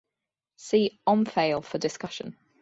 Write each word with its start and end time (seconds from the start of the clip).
See 0.55 0.99
Omphale 1.05 1.63
for 1.63 1.77
discussion. 1.77 2.35